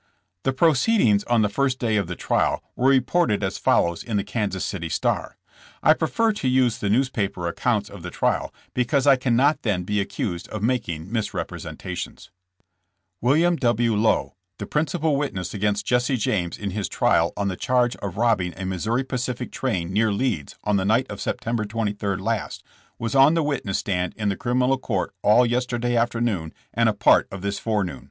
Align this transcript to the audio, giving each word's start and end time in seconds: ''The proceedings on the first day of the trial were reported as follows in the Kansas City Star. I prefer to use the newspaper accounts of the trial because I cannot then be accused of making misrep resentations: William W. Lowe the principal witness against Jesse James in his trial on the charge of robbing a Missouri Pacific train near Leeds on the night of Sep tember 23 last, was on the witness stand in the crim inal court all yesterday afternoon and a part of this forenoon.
''The 0.44 0.54
proceedings 0.54 1.22
on 1.24 1.42
the 1.42 1.50
first 1.50 1.78
day 1.78 1.98
of 1.98 2.06
the 2.06 2.16
trial 2.16 2.62
were 2.76 2.88
reported 2.88 3.44
as 3.44 3.58
follows 3.58 4.02
in 4.02 4.16
the 4.16 4.24
Kansas 4.24 4.64
City 4.64 4.88
Star. 4.88 5.36
I 5.82 5.92
prefer 5.92 6.32
to 6.32 6.48
use 6.48 6.78
the 6.78 6.88
newspaper 6.88 7.46
accounts 7.46 7.90
of 7.90 8.00
the 8.02 8.10
trial 8.10 8.54
because 8.72 9.06
I 9.06 9.16
cannot 9.16 9.60
then 9.64 9.82
be 9.84 10.00
accused 10.00 10.48
of 10.48 10.62
making 10.62 11.08
misrep 11.10 11.48
resentations: 11.50 12.30
William 13.20 13.54
W. 13.56 13.94
Lowe 13.94 14.34
the 14.56 14.64
principal 14.64 15.14
witness 15.14 15.52
against 15.52 15.84
Jesse 15.84 16.16
James 16.16 16.56
in 16.56 16.70
his 16.70 16.88
trial 16.88 17.34
on 17.36 17.48
the 17.48 17.54
charge 17.54 17.96
of 17.96 18.16
robbing 18.16 18.54
a 18.56 18.64
Missouri 18.64 19.04
Pacific 19.04 19.52
train 19.52 19.92
near 19.92 20.10
Leeds 20.10 20.56
on 20.64 20.78
the 20.78 20.86
night 20.86 21.06
of 21.10 21.20
Sep 21.20 21.38
tember 21.42 21.68
23 21.68 22.16
last, 22.16 22.62
was 22.98 23.14
on 23.14 23.34
the 23.34 23.42
witness 23.42 23.76
stand 23.76 24.14
in 24.16 24.30
the 24.30 24.36
crim 24.36 24.60
inal 24.60 24.80
court 24.80 25.12
all 25.20 25.44
yesterday 25.44 25.94
afternoon 25.98 26.54
and 26.72 26.88
a 26.88 26.94
part 26.94 27.28
of 27.30 27.42
this 27.42 27.58
forenoon. 27.58 28.10